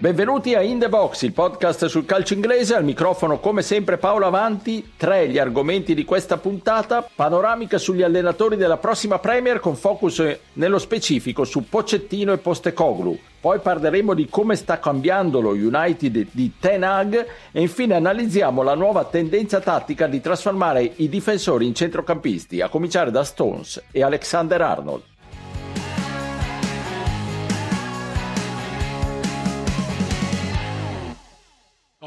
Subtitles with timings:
[0.00, 2.76] Benvenuti a In The Box, il podcast sul calcio inglese.
[2.76, 4.92] Al microfono, come sempre, Paolo Avanti.
[4.96, 7.04] Tre gli argomenti di questa puntata.
[7.12, 10.22] Panoramica sugli allenatori della prossima Premier con focus
[10.52, 13.18] nello specifico su Pocettino e Postecoglu.
[13.40, 18.76] Poi parleremo di come sta cambiando lo United di Ten Hag e infine analizziamo la
[18.76, 24.62] nuova tendenza tattica di trasformare i difensori in centrocampisti, a cominciare da Stones e Alexander
[24.62, 25.02] Arnold.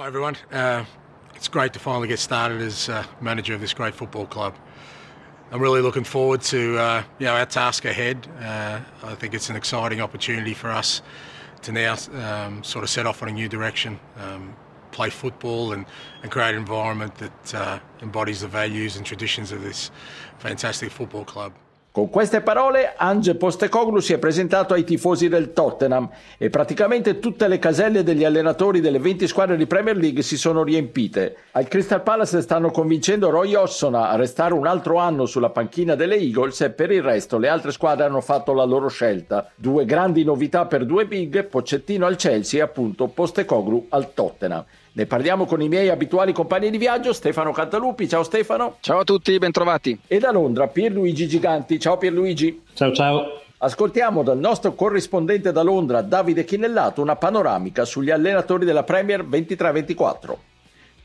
[0.02, 0.36] Hi everyone.
[0.52, 0.84] Uh,
[1.36, 4.56] it's great to finally get started as uh, manager of this great football club.
[5.52, 8.28] I'm really looking forward to uh, you know our task ahead.
[8.40, 11.04] Uh, I think it's an exciting opportunity for us
[11.62, 14.56] to now um, sort of set off on a new direction, um,
[14.90, 15.86] play football, and,
[16.24, 19.92] and create an environment that uh, embodies the values and traditions of this
[20.40, 21.54] fantastic football club.
[21.94, 27.50] Con queste parole Ange Postecoglou si è presentato ai tifosi del Tottenham e praticamente tutte
[27.50, 31.36] le caselle degli allenatori delle 20 squadre di Premier League si sono riempite.
[31.52, 36.16] Al Crystal Palace stanno convincendo Roy Hodgson a restare un altro anno sulla panchina delle
[36.16, 39.52] Eagles e per il resto le altre squadre hanno fatto la loro scelta.
[39.53, 44.64] Due grandi novità per due big, Pocettino al Chelsea e appunto Postecoglou al Tottenham.
[44.94, 48.09] Ne parliamo con i miei abituali compagni di viaggio, Stefano Cantalupi.
[48.09, 48.75] Ciao Stefano.
[48.81, 49.97] Ciao a tutti, bentrovati.
[50.06, 51.80] E da Londra, Pierluigi Giganti.
[51.80, 52.61] Ciao Pierluigi.
[52.73, 53.42] Ciao ciao.
[53.59, 60.51] Ascoltiamo dal nostro corrispondente da Londra, Davide Chinellato, una panoramica sugli allenatori della Premier 23-24.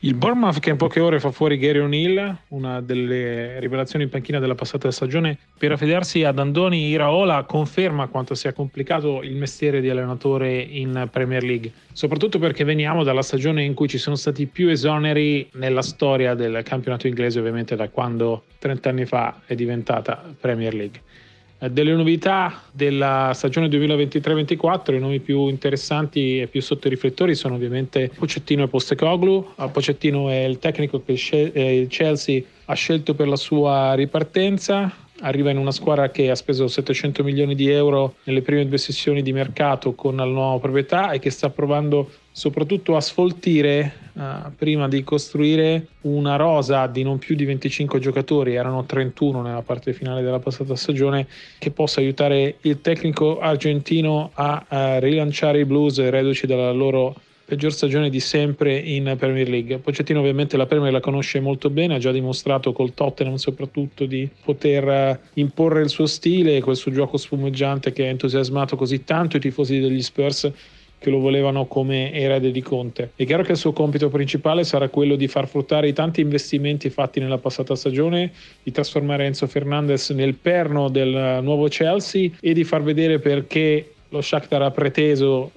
[0.01, 4.37] Il Bournemouth che in poche ore fa fuori Gary O'Neill, una delle rivelazioni in panchina
[4.37, 9.89] della passata stagione, per affidarsi ad Andoni Iraola conferma quanto sia complicato il mestiere di
[9.89, 14.69] allenatore in Premier League, soprattutto perché veniamo dalla stagione in cui ci sono stati più
[14.69, 20.75] esoneri nella storia del campionato inglese, ovviamente da quando 30 anni fa è diventata Premier
[20.75, 21.01] League.
[21.59, 27.33] Eh, delle novità della stagione 2023-24, i nomi più interessanti e più sotto i riflettori
[27.33, 29.53] sono ovviamente Pocettino e Postecoglu.
[29.57, 35.49] Eh, Pocettino è il tecnico che il Chelsea ha scelto per la sua ripartenza, arriva
[35.49, 39.33] in una squadra che ha speso 700 milioni di euro nelle prime due sessioni di
[39.33, 44.21] mercato con la nuova proprietà e che sta provando soprattutto a sfoltire uh,
[44.55, 49.91] prima di costruire una rosa di non più di 25 giocatori, erano 31 nella parte
[49.91, 51.25] finale della passata stagione,
[51.57, 57.73] che possa aiutare il tecnico argentino a, a rilanciare i Blues reduci dalla loro peggior
[57.73, 59.79] stagione di sempre in Premier League.
[59.79, 64.29] Pocettino ovviamente la Premier la conosce molto bene, ha già dimostrato col Tottenham soprattutto di
[64.43, 69.37] poter eh, imporre il suo stile, quel suo gioco spumeggiante che ha entusiasmato così tanto
[69.37, 70.51] i tifosi degli Spurs
[70.99, 73.11] che lo volevano come erede di Conte.
[73.15, 76.89] È chiaro che il suo compito principale sarà quello di far fruttare i tanti investimenti
[76.89, 78.31] fatti nella passata stagione,
[78.63, 84.21] di trasformare Enzo Fernandez nel perno del nuovo Chelsea e di far vedere perché lo
[84.21, 85.51] Shakhtar ha preteso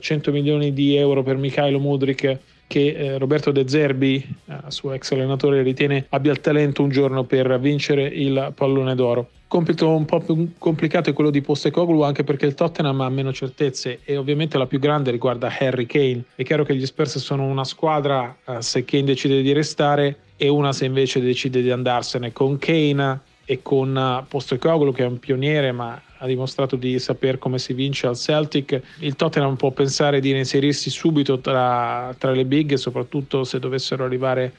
[0.00, 2.38] 100 milioni di euro per Mikhailo Mudrik
[2.70, 7.24] che eh, Roberto De Zerbi, eh, suo ex allenatore, ritiene abbia il talento un giorno
[7.24, 9.28] per vincere il pallone d'oro.
[9.48, 13.32] Compito un po' più complicato è quello di Postecoglou anche perché il Tottenham ha meno
[13.32, 16.22] certezze e ovviamente la più grande riguarda Harry Kane.
[16.36, 20.46] È chiaro che gli Spurs sono una squadra eh, se Kane decide di restare e
[20.46, 22.32] una se invece decide di andarsene.
[22.32, 27.38] Con Kane e con uh, Postecoglou che è un pioniere ma ha dimostrato di saper
[27.38, 28.80] come si vince al Celtic.
[28.98, 34.52] Il Tottenham può pensare di inserirsi subito tra, tra le big, soprattutto se dovessero arrivare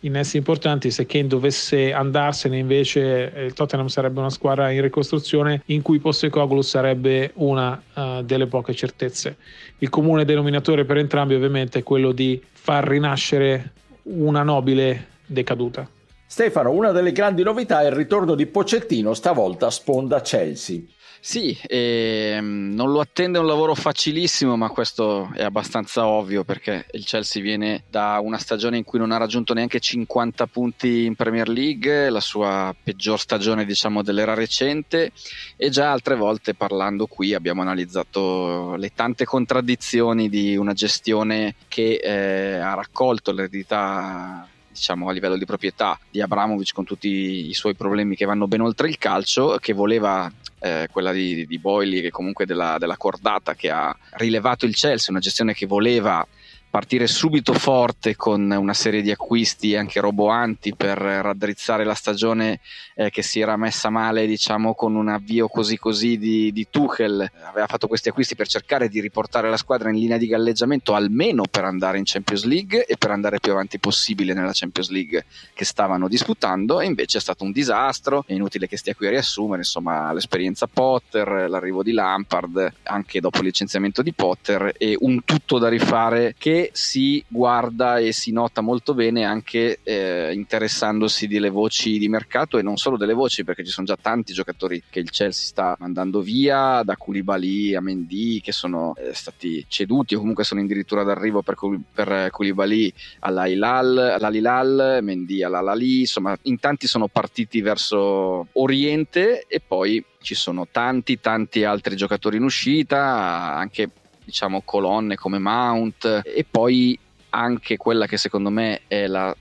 [0.00, 0.92] innesti importanti.
[0.92, 6.60] Se Kane dovesse andarsene, invece, il Tottenham sarebbe una squadra in ricostruzione in cui Postecoglou
[6.60, 9.36] sarebbe una uh, delle poche certezze.
[9.78, 13.72] Il comune denominatore per entrambi, ovviamente, è quello di far rinascere
[14.04, 15.88] una nobile decaduta.
[16.30, 20.82] Stefano, una delle grandi novità è il ritorno di Pocettino, stavolta sponda Chelsea.
[21.20, 27.04] Sì, ehm, non lo attende un lavoro facilissimo, ma questo è abbastanza ovvio perché il
[27.04, 31.48] Chelsea viene da una stagione in cui non ha raggiunto neanche 50 punti in Premier
[31.48, 35.12] League, la sua peggior stagione diciamo dell'era recente.
[35.56, 42.00] E già altre volte parlando qui abbiamo analizzato le tante contraddizioni di una gestione che
[42.02, 44.48] eh, ha raccolto l'eredità
[44.78, 48.60] diciamo a livello di proprietà di Abramovic con tutti i suoi problemi che vanno ben
[48.60, 53.54] oltre il calcio, che voleva eh, quella di, di Boyle, che comunque della, della cordata
[53.54, 56.26] che ha rilevato il Chelsea, una gestione che voleva
[56.70, 62.60] partire subito forte con una serie di acquisti anche roboanti per raddrizzare la stagione
[62.94, 67.30] eh, che si era messa male diciamo con un avvio così così di, di Tuchel.
[67.44, 71.44] Aveva fatto questi acquisti per cercare di riportare la squadra in linea di galleggiamento almeno
[71.50, 75.24] per andare in Champions League e per andare più avanti possibile nella Champions League
[75.54, 76.80] che stavano disputando.
[76.80, 78.24] E invece è stato un disastro.
[78.26, 83.38] È inutile che stia qui a riassumere insomma l'esperienza Potter l'arrivo di Lampard anche dopo
[83.38, 88.60] il licenziamento di Potter e un tutto da rifare che si guarda e si nota
[88.60, 93.64] molto bene anche eh, interessandosi delle voci di mercato e non solo delle voci perché
[93.64, 98.40] ci sono già tanti giocatori che il Chelsea sta mandando via da Koulibaly a Mendy
[98.40, 101.56] che sono eh, stati ceduti o comunque sono addirittura d'arrivo per,
[101.92, 108.46] per Koulibaly alla Hilal, alla Hilal Mendy alla Lali insomma in tanti sono partiti verso
[108.52, 113.90] Oriente e poi ci sono tanti tanti altri giocatori in uscita anche
[114.28, 116.98] diciamo colonne come Mount e poi
[117.30, 119.34] anche quella che secondo me è la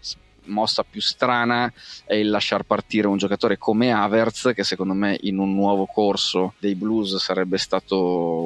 [0.48, 1.72] mossa più strana
[2.06, 6.54] è il lasciar partire un giocatore come Havertz che secondo me in un nuovo corso
[6.60, 7.98] dei Blues sarebbe stato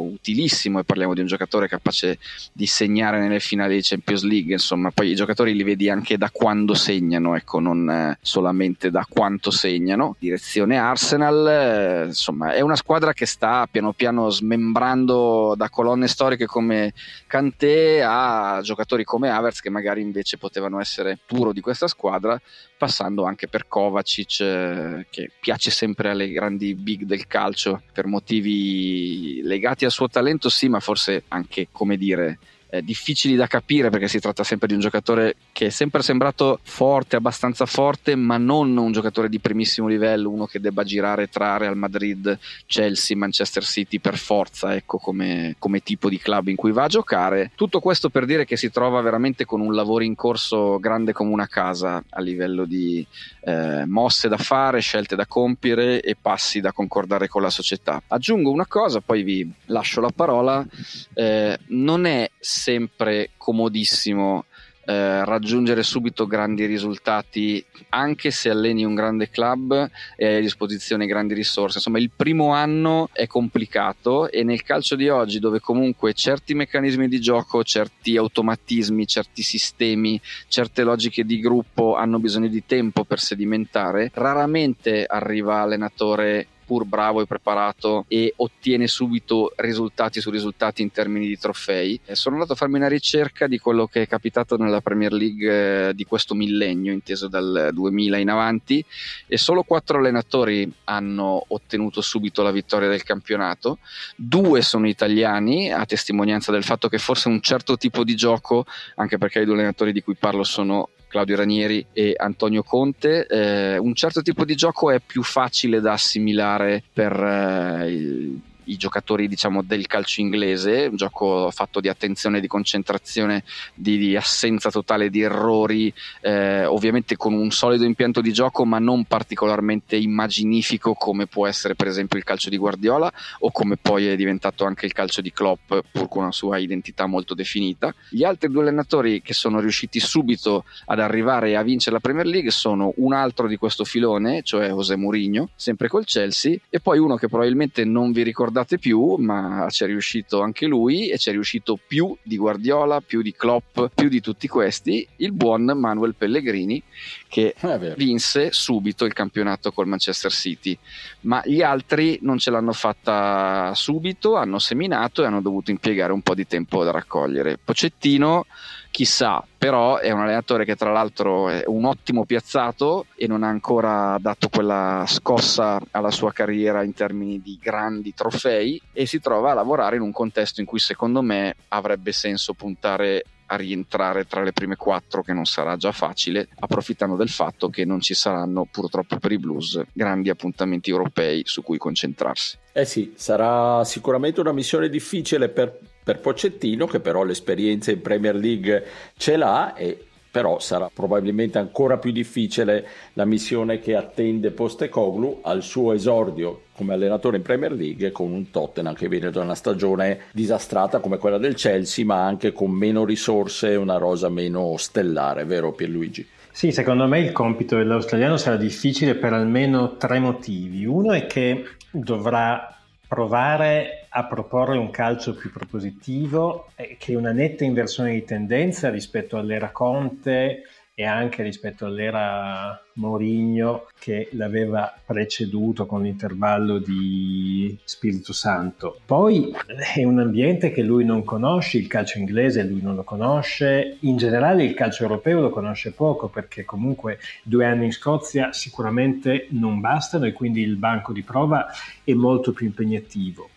[0.02, 2.20] utilissimo e parliamo di un giocatore capace
[2.52, 6.30] di segnare nelle finali di Champions League insomma poi i giocatori li vedi anche da
[6.32, 10.16] quando segnano ecco non eh, solamente da quanto segnano.
[10.20, 16.46] Direzione Arsenal eh, insomma è una squadra che sta piano piano smembrando da colonne storiche
[16.46, 16.94] come
[17.28, 22.42] Kanté a giocatori come Havertz che magari invece potevano essere duro di questa squadra,
[22.78, 29.42] passando anche per Kovacic, eh, che piace sempre alle grandi big del calcio per motivi
[29.44, 32.40] legati al suo talento, sì, ma forse anche, come dire,
[32.72, 36.60] eh, difficili da capire perché si tratta sempre di un giocatore che è sempre sembrato
[36.64, 41.58] forte, abbastanza forte, ma non un giocatore di primissimo livello, uno che debba girare tra
[41.58, 46.72] Real Madrid, Chelsea, Manchester City per forza, ecco come, come tipo di club in cui
[46.72, 47.52] va a giocare.
[47.56, 51.32] Tutto questo per dire che si trova veramente con un lavoro in corso grande come
[51.32, 53.06] una casa a livello di
[53.42, 58.02] eh, mosse da fare, scelte da compiere e passi da concordare con la società.
[58.08, 60.66] Aggiungo una cosa, poi vi lascio la parola,
[61.14, 62.30] eh, non è
[62.62, 64.46] sempre comodissimo
[64.86, 71.08] eh, raggiungere subito grandi risultati anche se alleni un grande club e hai a disposizione
[71.08, 71.78] grandi risorse.
[71.78, 77.08] Insomma il primo anno è complicato e nel calcio di oggi dove comunque certi meccanismi
[77.08, 83.20] di gioco certi automatismi certi sistemi certe logiche di gruppo hanno bisogno di tempo per
[83.20, 90.90] sedimentare raramente arriva allenatore pur bravo e preparato e ottiene subito risultati su risultati in
[90.90, 92.00] termini di trofei.
[92.06, 95.90] E sono andato a farmi una ricerca di quello che è capitato nella Premier League
[95.90, 98.86] eh, di questo millennio, inteso dal 2000 in avanti,
[99.28, 103.80] e solo quattro allenatori hanno ottenuto subito la vittoria del campionato.
[104.16, 108.66] Due sono italiani, a testimonianza del fatto che forse un certo tipo di gioco,
[108.96, 113.28] anche perché i due allenatori di cui parlo sono Claudio Ranieri e Antonio Conte.
[113.28, 118.40] Eh, un certo tipo di gioco è più facile da assimilare per eh,
[118.72, 124.16] i giocatori diciamo, del calcio inglese, un gioco fatto di attenzione, di concentrazione, di, di
[124.16, 129.98] assenza totale di errori, eh, ovviamente con un solido impianto di gioco ma non particolarmente
[129.98, 134.66] immaginifico come può essere per esempio il calcio di Guardiola o come poi è diventato
[134.66, 137.94] anche il calcio di Klopp pur con una sua identità molto definita.
[138.10, 142.52] Gli altri due allenatori che sono riusciti subito ad arrivare a vincere la Premier League
[142.52, 147.16] sono un altro di questo filone, cioè José Mourinho, sempre col Chelsea, e poi uno
[147.16, 151.30] che probabilmente non vi ricordate ricordate più, ma ci è riuscito anche lui e ci
[151.30, 156.16] è riuscito più di Guardiola, più di Klopp, più di tutti questi, il buon Manuel
[156.16, 156.82] Pellegrini
[157.28, 157.56] che
[157.96, 160.78] vinse subito il campionato col Manchester City,
[161.22, 166.22] ma gli altri non ce l'hanno fatta subito, hanno seminato e hanno dovuto impiegare un
[166.22, 167.58] po' di tempo da raccogliere.
[167.64, 168.46] Pocettino
[168.92, 173.48] chissà, però è un allenatore che tra l'altro è un ottimo piazzato e non ha
[173.48, 179.52] ancora dato quella scossa alla sua carriera in termini di grandi trofei e si trova
[179.52, 184.42] a lavorare in un contesto in cui secondo me avrebbe senso puntare a rientrare tra
[184.44, 188.66] le prime quattro, che non sarà già facile, approfittando del fatto che non ci saranno
[188.70, 192.58] purtroppo per i blues grandi appuntamenti europei su cui concentrarsi.
[192.72, 198.36] Eh sì, sarà sicuramente una missione difficile per per Pocettino che però l'esperienza in Premier
[198.36, 198.84] League
[199.18, 205.62] ce l'ha e però sarà probabilmente ancora più difficile la missione che attende Postecoglu al
[205.62, 210.22] suo esordio come allenatore in Premier League con un Tottenham che viene da una stagione
[210.32, 215.44] disastrata come quella del Chelsea ma anche con meno risorse e una rosa meno stellare,
[215.44, 216.26] vero Pierluigi?
[216.54, 220.86] Sì, secondo me il compito dell'australiano sarà difficile per almeno tre motivi.
[220.86, 222.81] Uno è che dovrà
[223.12, 228.90] provare a proporre un calcio più propositivo, eh, che è una netta inversione di tendenza
[228.90, 230.62] rispetto all'era Conte
[230.94, 239.00] e anche rispetto all'era Mourinho che l'aveva preceduto con l'intervallo di Spirito Santo.
[239.06, 239.54] Poi
[239.96, 244.18] è un ambiente che lui non conosce, il calcio inglese lui non lo conosce, in
[244.18, 249.80] generale il calcio europeo lo conosce poco perché comunque due anni in Scozia sicuramente non
[249.80, 251.68] bastano e quindi il banco di prova
[252.04, 253.50] è molto più impegnativo.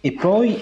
[0.00, 0.60] E poi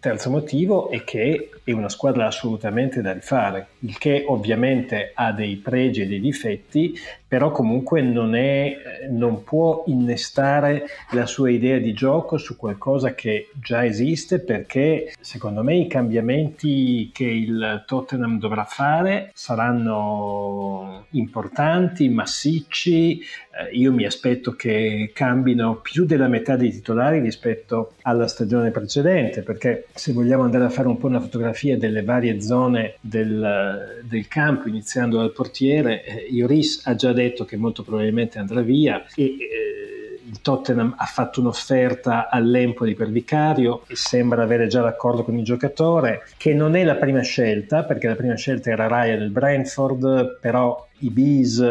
[0.00, 5.56] Terzo motivo è che è una squadra assolutamente da rifare, il che ovviamente ha dei
[5.56, 6.96] pregi e dei difetti,
[7.28, 8.74] però comunque non, è,
[9.10, 15.62] non può innestare la sua idea di gioco su qualcosa che già esiste perché secondo
[15.62, 24.52] me i cambiamenti che il Tottenham dovrà fare saranno importanti, massicci, eh, io mi aspetto
[24.52, 30.64] che cambino più della metà dei titolari rispetto alla stagione precedente perché se vogliamo andare
[30.64, 36.04] a fare un po' una fotografia delle varie zone del, del campo iniziando dal portiere,
[36.04, 41.04] eh, Ioris ha già detto che molto probabilmente andrà via e eh, il Tottenham ha
[41.04, 46.76] fatto un'offerta all'Empoli per Vicario e sembra avere già l'accordo con il giocatore, che non
[46.76, 51.64] è la prima scelta, perché la prima scelta era Raya del Brentford, però i Bees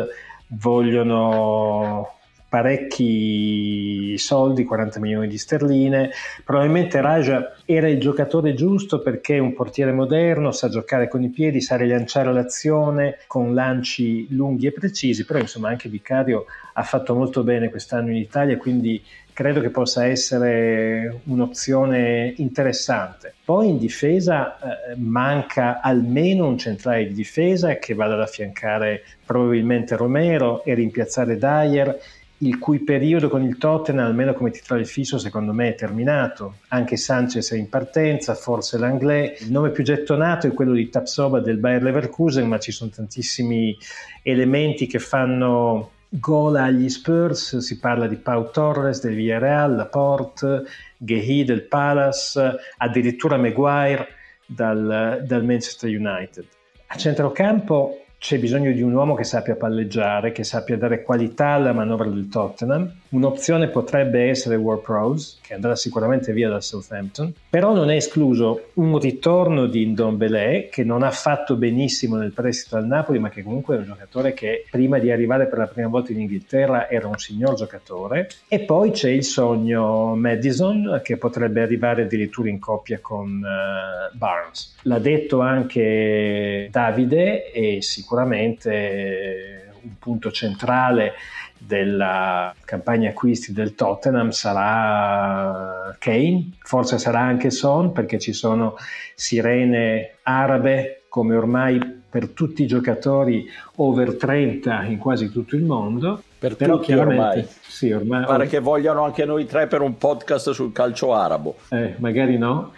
[0.47, 2.16] vogliono
[2.49, 6.11] parecchi soldi, 40 milioni di sterline.
[6.43, 11.29] Probabilmente Raja era il giocatore giusto perché è un portiere moderno, sa giocare con i
[11.29, 17.15] piedi, sa rilanciare l'azione con lanci lunghi e precisi, però insomma anche Vicario ha fatto
[17.15, 19.03] molto bene quest'anno in Italia, quindi
[19.37, 23.35] credo che possa essere un'opzione interessante.
[23.45, 29.95] Poi in difesa eh, manca almeno un centrale di difesa che vada ad affiancare probabilmente
[29.95, 31.99] Romero e rimpiazzare Dyer
[32.39, 36.57] il cui periodo con il Tottenham, almeno come titolare fisso, secondo me è terminato.
[36.69, 39.41] Anche Sanchez è in partenza, forse l'Anglais.
[39.41, 43.75] Il nome più gettonato è quello di Tapsoba del Bayer Leverkusen, ma ci sono tantissimi
[44.21, 47.57] elementi che fanno gola agli Spurs.
[47.57, 50.63] Si parla di Pau Torres del Villarreal, Laporte,
[50.97, 54.07] Gehi del Palace, addirittura Maguire
[54.45, 56.45] dal, dal Manchester United.
[56.87, 61.71] A centrocampo c'è bisogno di un uomo che sappia palleggiare, che sappia dare qualità alla
[61.71, 62.91] manovra del Tottenham.
[63.09, 68.69] Un'opzione potrebbe essere Ward Prowse, che andrà sicuramente via dal Southampton, però non è escluso
[68.73, 73.43] un ritorno di Ndombele, che non ha fatto benissimo nel prestito al Napoli, ma che
[73.43, 77.07] comunque è un giocatore che prima di arrivare per la prima volta in Inghilterra era
[77.07, 78.29] un signor giocatore.
[78.47, 84.75] E poi c'è il sogno Madison, che potrebbe arrivare addirittura in coppia con uh, Barnes.
[84.83, 91.13] L'ha detto anche Davide e sicuramente sicuramente un punto centrale
[91.57, 98.75] della campagna acquisti del Tottenham sarà Kane, forse sarà anche Son perché ci sono
[99.13, 103.45] sirene arabe come ormai per tutti i giocatori
[103.75, 106.23] over 30 in quasi tutto il mondo.
[106.39, 107.45] Per Però tutti ormai.
[107.67, 108.25] Sì, ormai.
[108.25, 111.55] Pare che vogliano anche noi tre per un podcast sul calcio arabo.
[111.69, 112.73] Eh, magari no.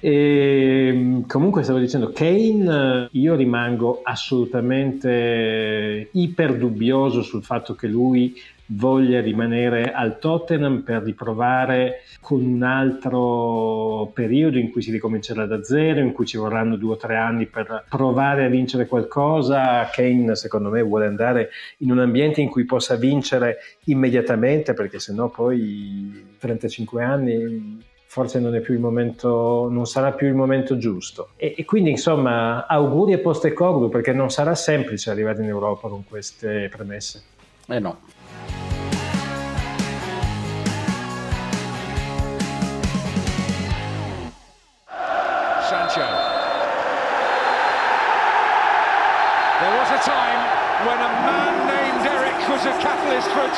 [0.00, 8.40] ehm, comunque stavo dicendo, Kane, io rimango assolutamente iper dubbioso sul fatto che lui
[8.72, 15.62] voglia rimanere al Tottenham per riprovare con un altro periodo in cui si ricomincerà da
[15.62, 19.88] zero, in cui ci vorranno due o tre anni per provare a vincere qualcosa.
[19.90, 25.28] Kane secondo me vuole andare in un ambiente in cui possa vincere immediatamente perché sennò
[25.28, 31.28] poi 35 anni forse non, è più il momento, non sarà più il momento giusto.
[31.36, 36.04] E, e quindi, insomma, auguri a Postecoglou perché non sarà semplice arrivare in Europa con
[36.04, 37.22] queste premesse.
[37.68, 38.00] Eh no.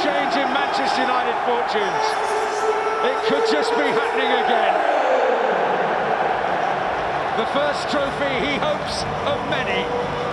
[0.03, 2.05] Change in Manchester United fortunes.
[3.07, 4.75] It could just be happening again.
[7.39, 9.87] The first trophy he hopes of many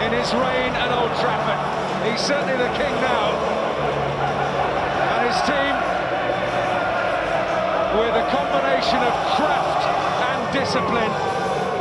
[0.05, 1.61] in his reign at Old Trafford.
[2.01, 3.29] He's certainly the king now.
[5.13, 5.73] And his team,
[7.93, 9.85] with a combination of craft
[10.33, 11.13] and discipline,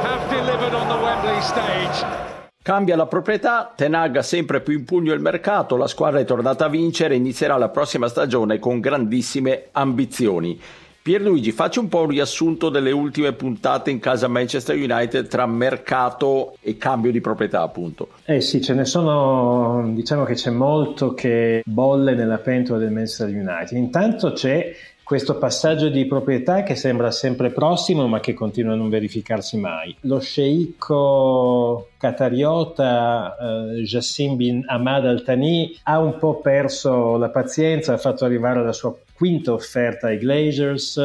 [0.05, 2.38] have delivered on the Wembley stage.
[2.69, 6.67] Cambia la proprietà, Tenag ha sempre più in pugno il mercato, la squadra è tornata
[6.67, 10.61] a vincere e inizierà la prossima stagione con grandissime ambizioni.
[11.09, 16.55] Pierluigi, facci un po' un riassunto delle ultime puntate in casa Manchester United tra mercato
[16.61, 18.09] e cambio di proprietà, appunto.
[18.27, 23.29] Eh sì, ce ne sono, diciamo che c'è molto che bolle nella pentola del Manchester
[23.29, 23.79] United.
[23.79, 24.71] Intanto c'è
[25.03, 29.97] questo passaggio di proprietà che sembra sempre prossimo ma che continua a non verificarsi mai.
[30.01, 37.97] Lo sceicco qatariota eh, Jassim bin Ahmad Al-Thani ha un po' perso la pazienza, ha
[37.97, 41.01] fatto arrivare la sua quinta offerta ai Glazers,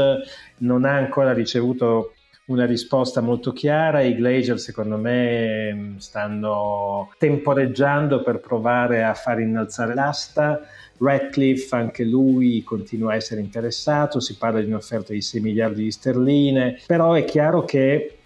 [0.59, 2.13] non ha ancora ricevuto
[2.45, 4.01] una risposta molto chiara.
[4.01, 10.61] I Glacier, secondo me, stanno temporeggiando per provare a far innalzare l'asta.
[10.99, 15.91] Radcliffe, anche lui continua a essere interessato, si parla di un'offerta di 6 miliardi di
[15.91, 18.19] sterline, però è chiaro che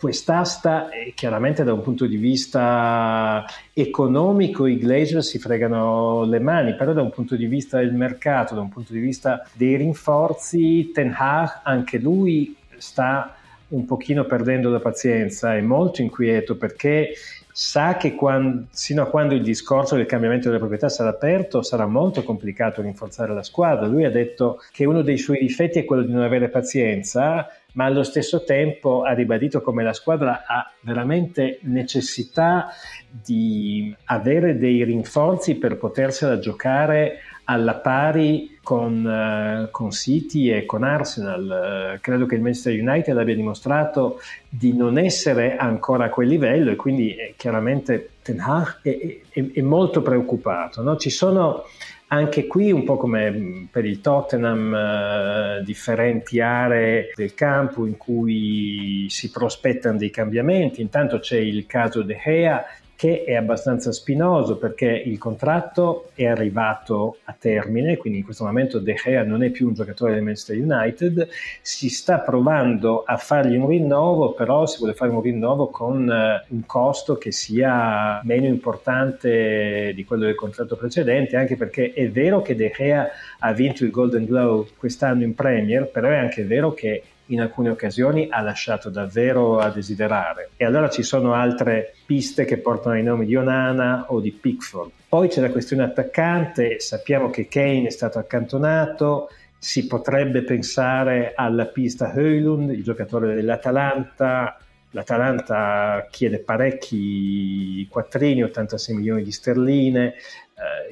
[0.00, 6.94] quest'asta chiaramente da un punto di vista economico i Glacier si fregano le mani, però
[6.94, 11.14] da un punto di vista del mercato, da un punto di vista dei rinforzi, Ten
[11.14, 13.34] Hag anche lui sta
[13.68, 17.12] un pochino perdendo la pazienza, è molto inquieto perché
[17.52, 21.86] sa che quando, sino a quando il discorso del cambiamento delle proprietà sarà aperto sarà
[21.86, 23.86] molto complicato rinforzare la squadra.
[23.86, 27.84] Lui ha detto che uno dei suoi difetti è quello di non avere pazienza, ma
[27.84, 32.68] allo stesso tempo ha ribadito come la squadra ha veramente necessità
[33.08, 37.18] di avere dei rinforzi per potersela giocare
[37.50, 41.96] alla pari con, uh, con, City e con Arsenal.
[41.96, 46.70] Uh, credo che il Manchester United abbia dimostrato di non essere ancora a quel livello
[46.70, 50.82] e quindi eh, chiaramente Ten Hag è, è, è molto preoccupato.
[50.82, 50.96] No?
[50.96, 51.64] Ci sono
[52.12, 57.96] anche qui, un po' come mm, per il Tottenham, uh, differenti aree del campo in
[57.96, 60.80] cui si prospettano dei cambiamenti.
[60.80, 62.64] Intanto c'è il caso De Gea
[63.00, 68.78] che è abbastanza spinoso perché il contratto è arrivato a termine, quindi in questo momento
[68.78, 71.26] De Gea non è più un giocatore del Manchester United,
[71.62, 76.44] si sta provando a fargli un rinnovo, però si vuole fare un rinnovo con eh,
[76.48, 82.42] un costo che sia meno importante di quello del contratto precedente, anche perché è vero
[82.42, 86.74] che De Gea ha vinto il Golden Glove quest'anno in Premier, però è anche vero
[86.74, 90.50] che in alcune occasioni ha lasciato davvero a desiderare.
[90.56, 94.90] E allora ci sono altre piste che portano i nomi di Onana o di Pickford.
[95.08, 101.66] Poi c'è la questione attaccante, sappiamo che Kane è stato accantonato, si potrebbe pensare alla
[101.66, 104.58] pista Höjlund, il giocatore dell'Atalanta.
[104.92, 110.14] L'Atalanta chiede parecchi quattrini, 86 milioni di sterline,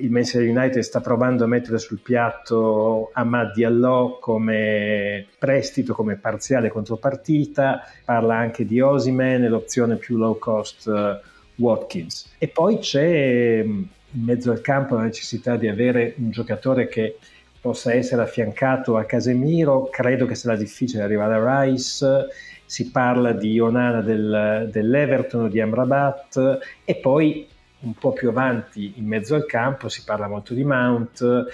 [0.00, 6.70] il Manchester United sta provando a mettere sul piatto Ahmad Diallo come prestito, come parziale
[6.70, 12.35] contropartita, parla anche di Osimen e l'opzione più low cost uh, Watkins.
[12.38, 17.16] E poi c'è mm, in mezzo al campo la necessità di avere un giocatore che
[17.61, 22.26] possa essere affiancato a Casemiro, credo che sarà difficile arrivare a Rice,
[22.64, 26.59] si parla di Onana del, dell'Everton, di Amrabat.
[26.85, 27.48] E poi
[27.81, 31.47] un po' più avanti in mezzo al campo si parla molto di Mount,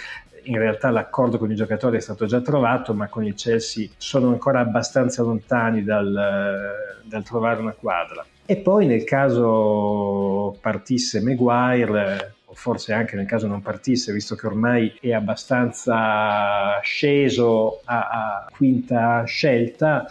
[0.45, 4.29] in realtà l'accordo con i giocatori è stato già trovato, ma con il Chelsea sono
[4.29, 8.25] ancora abbastanza lontani dal, dal trovare una quadra.
[8.47, 14.47] E poi nel caso partisse Maguire, o forse anche nel caso non partisse, visto che
[14.47, 20.07] ormai è abbastanza sceso a, a quinta scelta,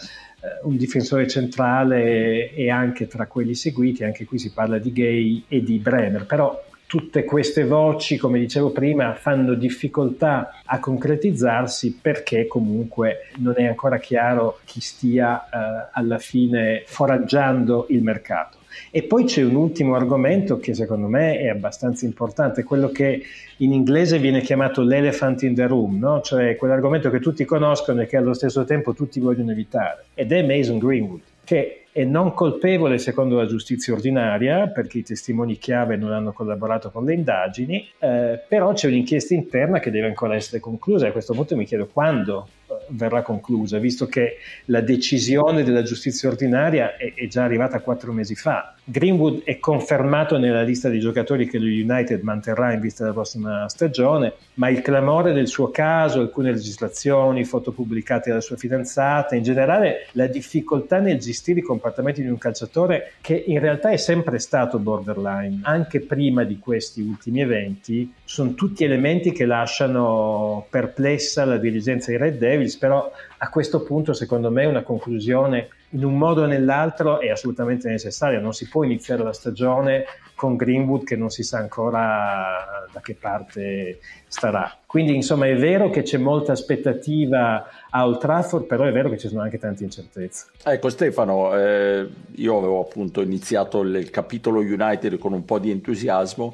[0.63, 5.63] un difensore centrale e anche tra quelli seguiti, anche qui si parla di Gay e
[5.63, 13.29] di Bremer, però tutte queste voci, come dicevo prima, fanno difficoltà a concretizzarsi perché comunque
[13.37, 18.59] non è ancora chiaro chi stia eh, alla fine foraggiando il mercato.
[18.91, 23.21] E poi c'è un ultimo argomento che secondo me è abbastanza importante, quello che
[23.57, 26.21] in inglese viene chiamato l'elephant in the room, no?
[26.21, 30.43] cioè quell'argomento che tutti conoscono e che allo stesso tempo tutti vogliono evitare, ed è
[30.43, 36.11] Mason Greenwood, che è non colpevole secondo la giustizia ordinaria perché i testimoni chiave non
[36.11, 41.05] hanno collaborato con le indagini, eh, però c'è un'inchiesta interna che deve ancora essere conclusa
[41.05, 42.47] e a questo punto mi chiedo quando
[42.89, 48.35] verrà conclusa, visto che la decisione della giustizia ordinaria è, è, già arrivata quattro mesi
[48.35, 48.75] fa.
[48.85, 53.69] Greenwood è confermato nella lista di giocatori che lo United manterrà in vista della prossima
[53.69, 59.43] stagione, ma il clamore del suo caso, alcune legislazioni, foto pubblicate dalla sua fidanzata, in
[59.43, 64.37] generale la difficoltà nel gestire i comportamenti di un calciatore che in realtà è sempre
[64.39, 71.57] stato borderline, anche prima di questi ultimi eventi, sono tutti elementi che lasciano perplessa la
[71.57, 76.43] dirigenza dei Red Devils, però a questo punto secondo me una conclusione in un modo
[76.43, 81.29] o nell'altro è assolutamente necessaria, non si può iniziare la stagione con Greenwood che non
[81.29, 84.77] si sa ancora da che parte starà.
[84.85, 89.17] Quindi insomma è vero che c'è molta aspettativa a Old Trafford, però è vero che
[89.17, 90.47] ci sono anche tante incertezze.
[90.63, 96.53] Ecco Stefano, eh, io avevo appunto iniziato il capitolo United con un po' di entusiasmo,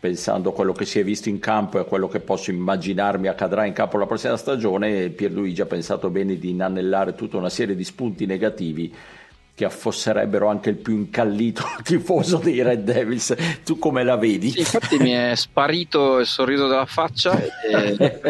[0.00, 3.26] pensando a quello che si è visto in campo e a quello che posso immaginarmi
[3.26, 7.74] accadrà in campo la prossima stagione, Pierluigi ha pensato bene di inanellare tutta una serie
[7.74, 8.94] di spunti negativi
[9.58, 13.34] che affosserebbero anche il più incallito tifoso dei Red Devils.
[13.64, 14.50] Tu come la vedi?
[14.50, 18.20] Sì, infatti mi è sparito il sorriso dalla faccia e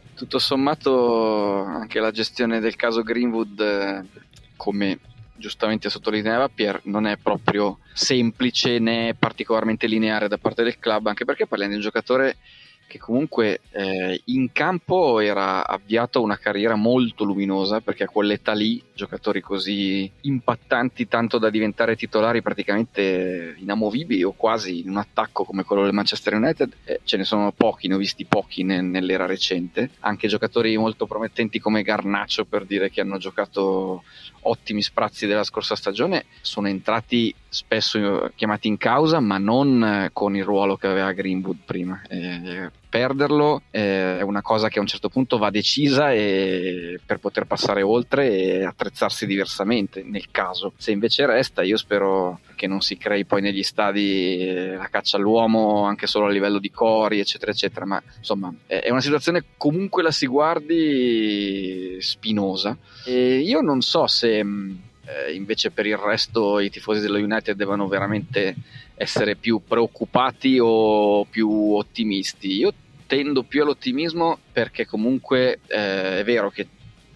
[0.16, 4.02] tutto sommato anche la gestione del caso Greenwood, eh,
[4.56, 4.98] come
[5.42, 11.24] giustamente sottolineava Pier, non è proprio semplice né particolarmente lineare da parte del club, anche
[11.24, 12.36] perché parliamo di un giocatore
[12.92, 18.82] che comunque eh, in campo era avviato una carriera molto luminosa perché a quell'età lì
[18.92, 25.64] giocatori così impattanti tanto da diventare titolari praticamente inamovibili o quasi in un attacco come
[25.64, 29.24] quello del Manchester United eh, ce ne sono pochi, ne ho visti pochi ne, nell'era
[29.24, 29.88] recente.
[30.00, 34.02] Anche giocatori molto promettenti come Garnaccio per dire che hanno giocato
[34.42, 40.44] ottimi sprazzi della scorsa stagione sono entrati spesso chiamati in causa ma non con il
[40.44, 42.02] ruolo che aveva Greenwood prima.
[42.08, 47.20] Eh, perderlo eh, è una cosa che a un certo punto va decisa e per
[47.20, 50.74] poter passare oltre e attrezzarsi diversamente nel caso.
[50.76, 55.16] Se invece resta, io spero che non si crei poi negli stadi eh, la caccia
[55.16, 57.86] all'uomo anche solo a livello di cori, eccetera, eccetera.
[57.86, 62.76] Ma insomma, è una situazione comunque la si guardi spinosa.
[63.06, 64.70] E io non so se mm,
[65.06, 68.54] eh, invece per il resto i tifosi dello United devono veramente
[69.02, 72.56] essere più preoccupati o più ottimisti.
[72.56, 72.72] Io
[73.06, 76.66] tendo più all'ottimismo perché comunque eh, è vero che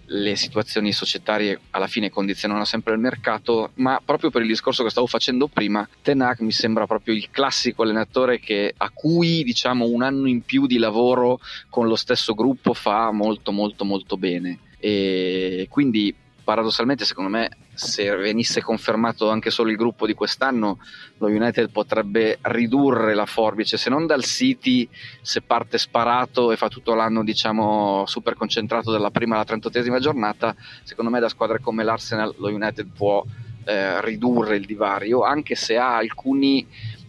[0.08, 4.90] le situazioni societarie alla fine condizionano sempre il mercato, ma proprio per il discorso che
[4.90, 10.02] stavo facendo prima, Tenac mi sembra proprio il classico allenatore che, a cui diciamo un
[10.02, 14.58] anno in più di lavoro con lo stesso gruppo fa molto molto molto bene.
[14.78, 20.78] E quindi paradossalmente secondo me se venisse confermato anche solo il gruppo di quest'anno
[21.18, 24.88] lo United potrebbe ridurre la forbice se non dal City
[25.20, 30.54] se parte sparato e fa tutto l'anno diciamo super concentrato dalla prima alla trentottesima giornata
[30.82, 33.24] secondo me da squadre come l'Arsenal lo United può
[33.64, 36.66] eh, ridurre il divario anche se ha alcuni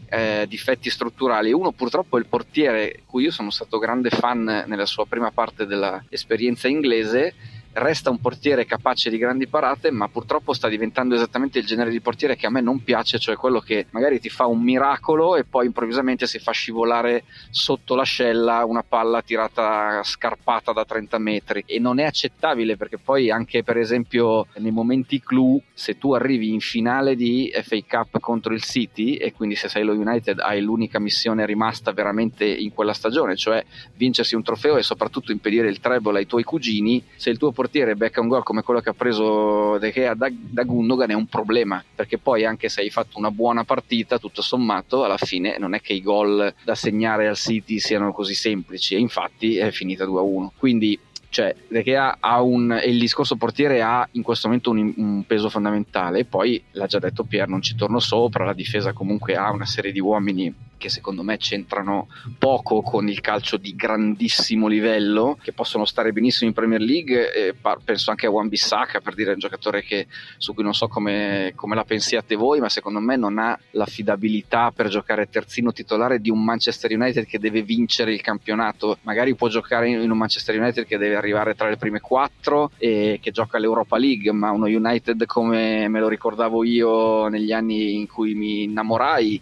[0.10, 1.52] eh, difetti strutturali.
[1.52, 5.66] Uno purtroppo è il portiere, cui io sono stato grande fan nella sua prima parte
[5.66, 7.34] dell'esperienza inglese,
[7.78, 12.02] resta un portiere capace di grandi parate, ma purtroppo sta diventando esattamente il genere di
[12.02, 15.44] portiere che a me non piace, cioè quello che magari ti fa un miracolo e
[15.44, 21.64] poi improvvisamente si fa scivolare sotto l'ascella una palla tirata scarpata da 30 metri.
[21.66, 26.52] E non è accettabile perché poi anche per esempio nei momenti clou se tu arrivi
[26.52, 30.62] in finale di FA Cup contro il City e quindi se sei lo United hai
[30.62, 33.64] l'unica missione rimasta veramente in quella stagione, cioè
[33.96, 37.66] vincersi un trofeo e soprattutto impedire il treble ai tuoi cugini, se il tuo portiere
[37.68, 41.14] portiere becca un gol come quello che ha preso De Gea da, da Gundogan è
[41.14, 45.58] un problema perché poi anche se hai fatto una buona partita tutto sommato alla fine
[45.60, 49.70] non è che i gol da segnare al City siano così semplici e infatti è
[49.72, 50.98] finita 2-1 quindi
[51.30, 55.50] cioè De Gea ha un il discorso portiere ha in questo momento un, un, peso
[55.50, 56.24] fondamentale.
[56.24, 59.92] Poi l'ha già detto Pier non ci torno sopra la difesa comunque ha una serie
[59.92, 65.86] di uomini che secondo me c'entrano poco con il calcio di grandissimo livello, che possono
[65.86, 67.34] stare benissimo in Premier League.
[67.34, 70.88] E penso anche a Wan Bissaka per dire un giocatore che, su cui non so
[70.88, 76.20] come, come, la pensiate voi, ma secondo me non ha l'affidabilità per giocare terzino titolare
[76.20, 78.98] di un Manchester United che deve vincere il campionato.
[79.02, 83.20] Magari può giocare in un Manchester United che deve arrivare tra le prime quattro e
[83.22, 88.08] che gioca l'Europa League, ma uno United come me lo ricordavo io negli anni in
[88.08, 89.42] cui mi innamorai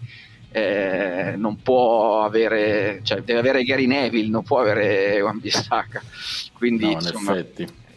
[0.56, 6.02] eh, non può avere, cioè deve avere Gary Neville, non può avere Wan Bissaka.
[6.54, 7.44] Quindi, no, insomma,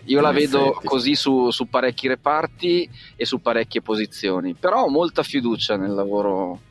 [0.06, 0.86] io la vedo effetti.
[0.88, 6.62] così su, su, parecchi reparti e su parecchie posizioni, però ho molta fiducia nel lavoro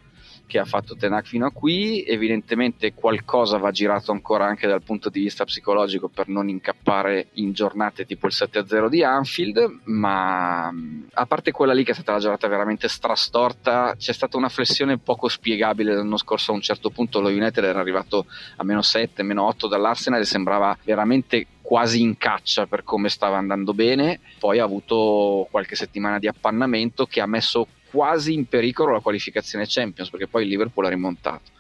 [0.48, 5.10] che ha fatto Tenac fino a qui, evidentemente qualcosa va girato ancora anche dal punto
[5.10, 10.74] di vista psicologico per non incappare in giornate tipo il 7-0 di Anfield, ma
[11.14, 14.98] a parte quella lì che è stata la giornata veramente strastorta, c'è stata una flessione
[14.98, 17.20] poco spiegabile l'anno scorso a un certo punto.
[17.20, 22.18] Lo United era arrivato a meno 7, meno 8 dall'Arsenal e sembrava veramente quasi in
[22.18, 27.26] caccia per come stava andando bene, poi ha avuto qualche settimana di appannamento che ha
[27.26, 31.52] messo quasi in pericolo la qualificazione Champions perché poi il Liverpool ha rimontato.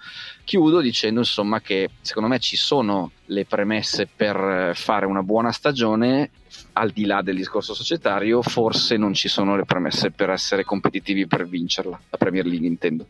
[0.43, 5.51] Chiudo dicendo insomma che secondo me ci sono le premesse per eh, fare una buona
[5.51, 6.29] stagione,
[6.73, 11.27] al di là del discorso societario, forse non ci sono le premesse per essere competitivi
[11.27, 13.07] per vincerla, la Premier League intendo.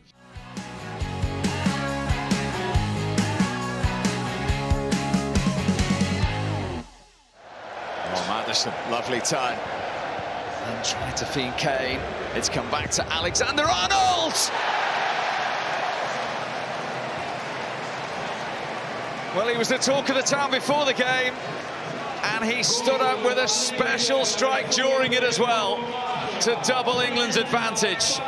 [8.14, 9.77] Oh, Madison, lovely time.
[10.68, 11.98] And trying to feed Kane.
[12.34, 14.34] It's come back to Alexander Arnold!
[19.34, 21.32] Well, he was the talk of the town before the game,
[22.22, 25.76] and he stood up with a special strike during it as well
[26.40, 28.18] to double England's advantage.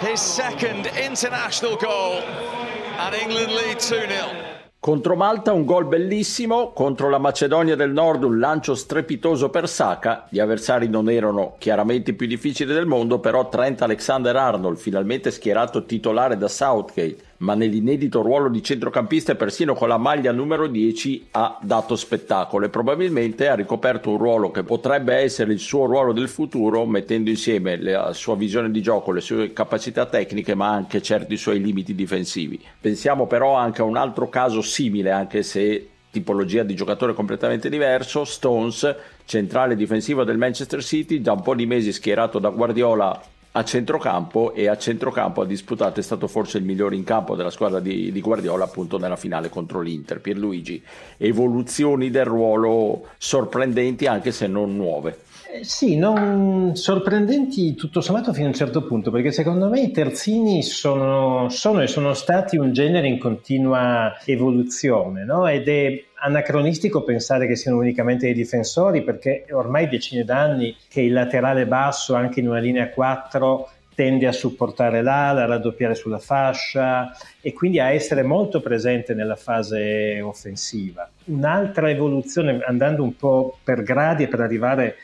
[0.00, 4.57] His second international goal, and England lead 2 0.
[4.80, 10.28] Contro Malta un gol bellissimo, contro la Macedonia del Nord un lancio strepitoso per Saka,
[10.30, 15.84] gli avversari non erano chiaramente i più difficili del mondo, però Trent Alexander-Arnold, finalmente schierato
[15.84, 21.28] titolare da Southgate, ma nell'inedito ruolo di centrocampista e persino con la maglia numero 10
[21.32, 26.12] ha dato spettacolo e probabilmente ha ricoperto un ruolo che potrebbe essere il suo ruolo
[26.12, 31.02] del futuro mettendo insieme la sua visione di gioco, le sue capacità tecniche ma anche
[31.02, 32.60] certi suoi limiti difensivi.
[32.80, 38.24] Pensiamo però anche a un altro caso simile anche se tipologia di giocatore completamente diverso,
[38.24, 43.20] Stones, centrale difensivo del Manchester City, da un po' di mesi schierato da Guardiola
[43.58, 47.50] a centrocampo e a centrocampo ha disputato, è stato forse il migliore in campo della
[47.50, 50.20] squadra di, di, Guardiola appunto nella finale contro l'Inter.
[50.20, 50.80] Pierluigi,
[51.16, 55.18] evoluzioni del ruolo sorprendenti anche se non nuove.
[55.50, 59.90] Eh, sì, non sorprendenti tutto sommato fino a un certo punto, perché secondo me i
[59.90, 65.46] terzini sono, sono e sono stati un genere in continua evoluzione, no?
[65.46, 71.14] ed è anacronistico pensare che siano unicamente dei difensori, perché ormai decine d'anni che il
[71.14, 77.10] laterale basso, anche in una linea 4, tende a supportare l'ala, a raddoppiare sulla fascia
[77.40, 81.10] e quindi a essere molto presente nella fase offensiva.
[81.24, 84.98] Un'altra evoluzione, andando un po' per gradi e per arrivare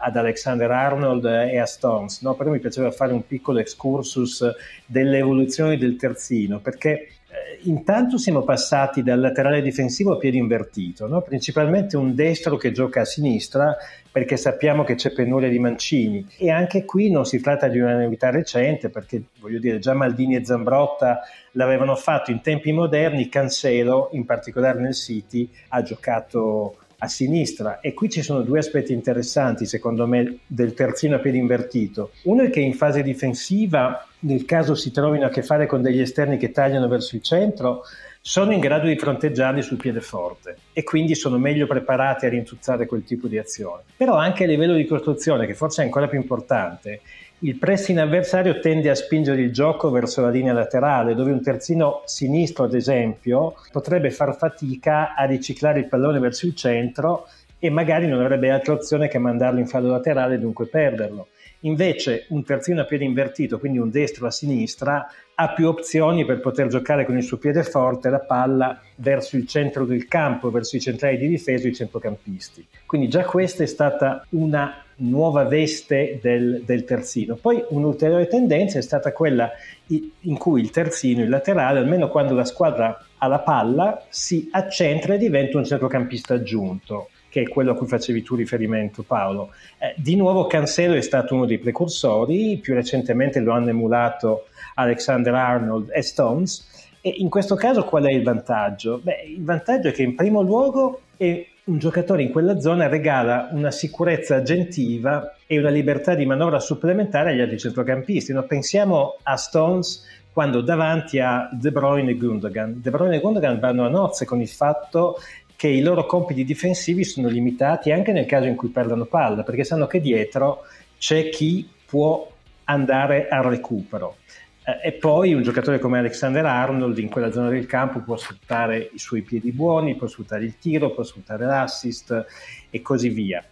[0.00, 2.34] ad Alexander Arnold e a Stones, no?
[2.34, 4.48] però mi piaceva fare un piccolo excursus
[4.86, 11.08] delle evoluzioni del terzino, perché eh, intanto siamo passati dal laterale difensivo a piede invertito,
[11.08, 11.22] no?
[11.22, 13.76] principalmente un destro che gioca a sinistra
[14.12, 17.98] perché sappiamo che c'è penuria di mancini e anche qui non si tratta di una
[17.98, 21.20] novità recente perché voglio dire già Maldini e Zambrotta
[21.52, 27.92] l'avevano fatto in tempi moderni, Cancelo in particolare nel City ha giocato a sinistra e
[27.94, 32.12] qui ci sono due aspetti interessanti secondo me del terzino a piede invertito.
[32.22, 36.00] Uno è che in fase difensiva, nel caso si trovino a che fare con degli
[36.00, 37.82] esterni che tagliano verso il centro,
[38.20, 42.86] sono in grado di fronteggiarli sul piede forte e quindi sono meglio preparati a rintuzzare
[42.86, 43.82] quel tipo di azione.
[43.96, 47.02] Però anche a livello di costruzione, che forse è ancora più importante,
[47.40, 52.02] il pressing avversario tende a spingere il gioco verso la linea laterale, dove un terzino
[52.06, 57.26] sinistro, ad esempio, potrebbe far fatica a riciclare il pallone verso il centro
[57.58, 61.28] e magari non avrebbe altra opzione che mandarlo in fallo laterale e dunque perderlo.
[61.60, 66.40] Invece un terzino a piede invertito, quindi un destro a sinistra, ha più opzioni per
[66.40, 70.76] poter giocare con il suo piede forte la palla verso il centro del campo, verso
[70.76, 72.66] i centrali di difesa e i centrocampisti.
[72.86, 77.36] Quindi già questa è stata una nuova veste del, del, terzino.
[77.36, 79.50] Poi un'ulteriore tendenza è stata quella
[79.88, 85.14] in cui il terzino, il laterale, almeno quando la squadra ha la palla, si accentra
[85.14, 89.50] e diventa un centrocampista aggiunto che è quello a cui facevi tu riferimento Paolo.
[89.78, 95.34] Eh, di nuovo Cancelo è stato uno dei precursori, più recentemente lo hanno emulato Alexander
[95.34, 96.94] Arnold e Stones.
[97.02, 99.00] E in questo caso qual è il vantaggio?
[99.02, 103.48] Beh, il vantaggio è che in primo luogo è un giocatore in quella zona regala
[103.50, 108.32] una sicurezza agentiva e una libertà di manovra supplementare agli altri centrocampisti.
[108.32, 108.44] No?
[108.44, 112.80] Pensiamo a Stones quando davanti a De Bruyne e Gundogan.
[112.80, 115.18] De Bruyne e Gundogan vanno a nozze con il fatto
[115.56, 119.64] che i loro compiti difensivi sono limitati anche nel caso in cui perdono palla, perché
[119.64, 120.66] sanno che dietro
[120.98, 122.30] c'è chi può
[122.64, 124.18] andare al recupero.
[124.66, 128.90] Eh, e poi un giocatore come Alexander Arnold in quella zona del campo può sfruttare
[128.92, 132.26] i suoi piedi buoni, può sfruttare il tiro, può sfruttare l'assist
[132.68, 133.44] e così via.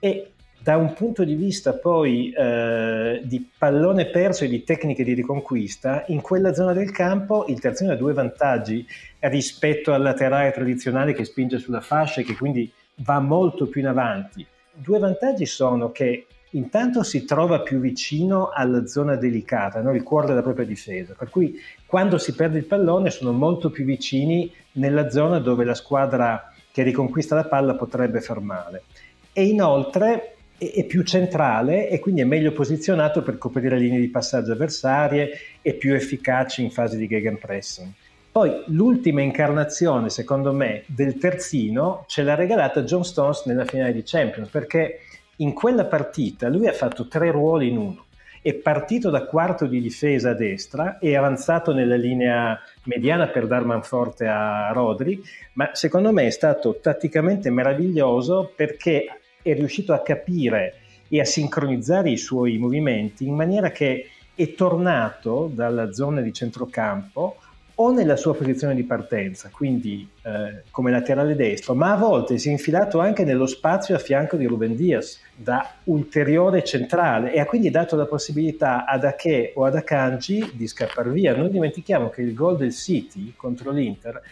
[0.00, 5.14] E da un punto di vista poi eh, di pallone perso e di tecniche di
[5.14, 8.84] riconquista, in quella zona del campo il terzino ha due vantaggi
[9.20, 13.86] rispetto al laterale tradizionale che spinge sulla fascia e che quindi va molto più in
[13.86, 14.44] avanti.
[14.72, 16.26] Due vantaggi sono che
[16.56, 19.94] intanto si trova più vicino alla zona delicata, no?
[19.94, 23.84] il cuore della propria difesa, per cui quando si perde il pallone sono molto più
[23.84, 28.84] vicini nella zona dove la squadra che riconquista la palla potrebbe far male.
[29.32, 34.52] E inoltre è più centrale e quindi è meglio posizionato per coprire linee di passaggio
[34.52, 37.90] avversarie e più efficaci in fase di gegenpressing.
[38.32, 44.02] Poi l'ultima incarnazione, secondo me, del terzino ce l'ha regalata John Stones nella finale di
[44.04, 45.00] Champions, perché
[45.36, 48.04] in quella partita lui ha fatto tre ruoli in uno.
[48.40, 53.64] È partito da quarto di difesa a destra, è avanzato nella linea mediana per dar
[53.64, 55.20] manforte a Rodri,
[55.54, 59.06] ma secondo me è stato tatticamente meraviglioso perché
[59.42, 60.74] è riuscito a capire
[61.08, 67.38] e a sincronizzare i suoi movimenti in maniera che è tornato dalla zona di centrocampo
[67.78, 72.48] o nella sua posizione di partenza, quindi eh, come laterale destro, ma a volte si
[72.48, 77.44] è infilato anche nello spazio a fianco di Ruben Diaz da ulteriore centrale e ha
[77.44, 81.36] quindi dato la possibilità ad Ake o ad Akanji di scappare via.
[81.36, 84.22] Non dimentichiamo che il gol del City contro l'Inter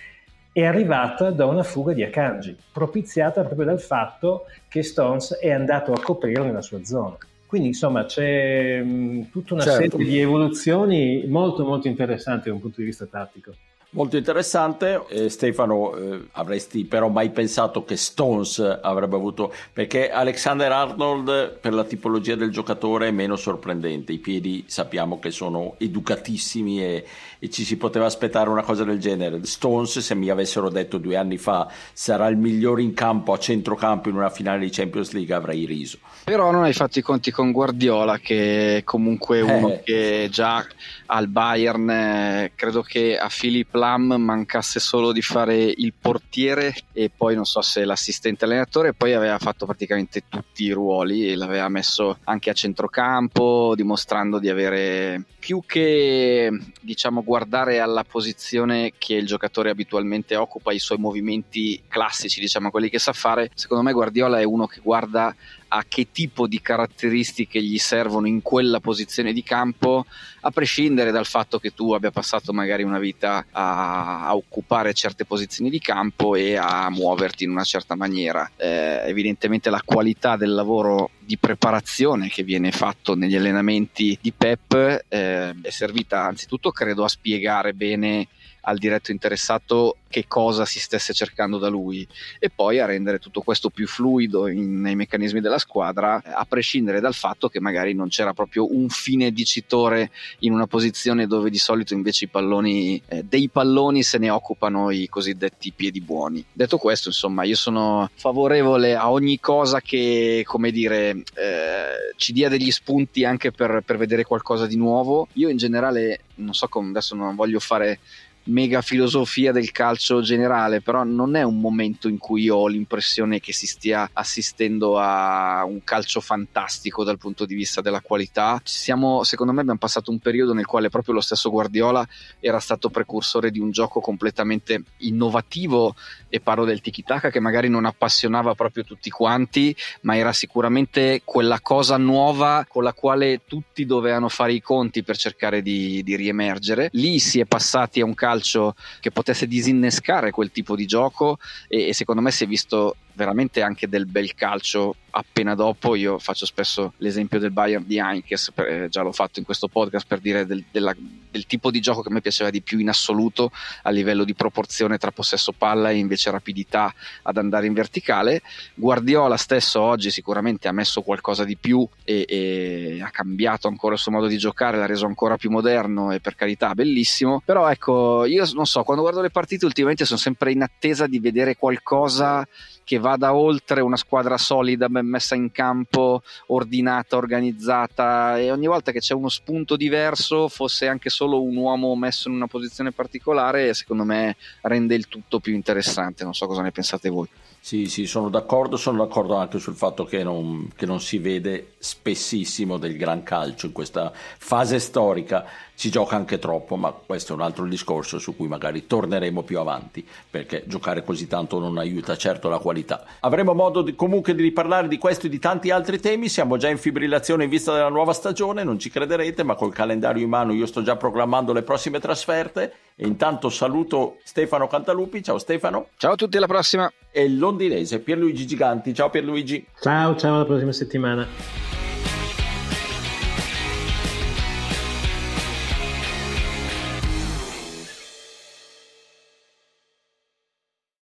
[0.50, 5.92] è arrivata da una fuga di Akanji, propiziata proprio dal fatto che Stones è andato
[5.92, 7.18] a coprire nella sua zona.
[7.54, 9.96] Quindi insomma c'è mh, mm, tutta una certo.
[9.96, 13.54] serie di evoluzioni molto molto interessanti da un punto di vista tattico.
[13.94, 20.72] Molto interessante, eh, Stefano, eh, avresti però mai pensato che Stones avrebbe avuto, perché Alexander
[20.72, 26.82] Arnold per la tipologia del giocatore è meno sorprendente, i piedi sappiamo che sono educatissimi
[26.82, 27.06] e,
[27.38, 29.44] e ci si poteva aspettare una cosa del genere.
[29.44, 34.08] Stones, se mi avessero detto due anni fa sarà il migliore in campo a centrocampo
[34.08, 35.98] in una finale di Champions League, avrei riso.
[36.24, 39.82] Però non hai fatto i conti con Guardiola, che è comunque uno eh.
[39.84, 40.66] che già
[41.14, 47.08] al Bayern, eh, credo che a Philip Lam mancasse solo di fare il portiere e
[47.16, 51.68] poi non so se l'assistente allenatore, poi aveva fatto praticamente tutti i ruoli e l'aveva
[51.68, 56.50] messo anche a centrocampo, dimostrando di avere più che
[56.80, 62.88] diciamo guardare alla posizione che il giocatore abitualmente occupa, i suoi movimenti classici, diciamo quelli
[62.88, 65.32] che sa fare, secondo me Guardiola è uno che guarda
[65.76, 70.06] a che tipo di caratteristiche gli servono in quella posizione di campo,
[70.42, 75.24] a prescindere dal fatto che tu abbia passato magari una vita a, a occupare certe
[75.24, 78.48] posizioni di campo e a muoverti in una certa maniera.
[78.56, 84.74] Eh, evidentemente la qualità del lavoro di preparazione che viene fatto negli allenamenti di Pep
[85.08, 88.28] eh, è servita anzitutto credo a spiegare bene
[88.64, 92.06] al diretto interessato che cosa si stesse cercando da lui
[92.38, 97.00] e poi a rendere tutto questo più fluido in, nei meccanismi della squadra, a prescindere
[97.00, 101.58] dal fatto che magari non c'era proprio un fine dicitore in una posizione dove di
[101.58, 106.44] solito invece i palloni, eh, dei palloni se ne occupano i cosiddetti piedi buoni.
[106.52, 112.48] Detto questo, insomma, io sono favorevole a ogni cosa che, come dire, eh, ci dia
[112.48, 115.26] degli spunti anche per, per vedere qualcosa di nuovo.
[115.32, 117.98] Io in generale, non so come adesso non voglio fare
[118.44, 123.52] mega filosofia del calcio generale, però non è un momento in cui ho l'impressione che
[123.52, 128.60] si stia assistendo a un calcio fantastico dal punto di vista della qualità.
[128.64, 132.06] Siamo, secondo me, abbiamo passato un periodo nel quale proprio lo stesso Guardiola
[132.40, 135.94] era stato precursore di un gioco completamente innovativo
[136.28, 141.60] e parlo del tiki-taka che magari non appassionava proprio tutti quanti, ma era sicuramente quella
[141.60, 146.88] cosa nuova con la quale tutti dovevano fare i conti per cercare di, di riemergere.
[146.92, 151.38] Lì si è passati a un calcio calcio che potesse disinnescare quel tipo di gioco
[151.68, 155.94] e, e secondo me si è visto veramente anche del bel calcio appena dopo.
[155.94, 160.06] Io faccio spesso l'esempio del Bayern di Heinkes, eh, già l'ho fatto in questo podcast
[160.06, 160.94] per dire del, della,
[161.30, 163.50] del, tipo di gioco che a me piaceva di più in assoluto
[163.82, 168.42] a livello di proporzione tra possesso palla e invece rapidità ad andare in verticale.
[168.74, 174.00] Guardiola stesso oggi sicuramente ha messo qualcosa di più e, e ha cambiato ancora il
[174.00, 177.40] suo modo di giocare, l'ha reso ancora più moderno e per carità bellissimo.
[177.44, 181.20] Però ecco, io non so, quando guardo le partite ultimamente sono sempre in attesa di
[181.20, 182.46] vedere qualcosa
[182.84, 189.00] che vada oltre una squadra solida, messa in campo, ordinata, organizzata e ogni volta che
[189.00, 194.04] c'è uno spunto diverso, fosse anche solo un uomo messo in una posizione particolare, secondo
[194.04, 196.24] me rende il tutto più interessante.
[196.24, 197.28] Non so cosa ne pensate voi.
[197.64, 201.68] Sì, sì, sono d'accordo, sono d'accordo anche sul fatto che non, che non, si vede
[201.78, 207.36] spessissimo del gran calcio in questa fase storica, si gioca anche troppo, ma questo è
[207.36, 212.18] un altro discorso su cui magari torneremo più avanti, perché giocare così tanto non aiuta
[212.18, 213.02] certo la qualità.
[213.20, 216.68] Avremo modo di, comunque di riparlare di questo e di tanti altri temi, siamo già
[216.68, 220.52] in fibrillazione in vista della nuova stagione, non ci crederete, ma col calendario in mano
[220.52, 225.88] io sto già programmando le prossime trasferte e intanto saluto Stefano Cantalupi, ciao Stefano.
[225.96, 226.90] Ciao a tutti, alla prossima.
[227.10, 229.66] E il londinese Pierluigi Giganti, ciao Pierluigi.
[229.80, 231.73] Ciao, ciao, alla prossima settimana.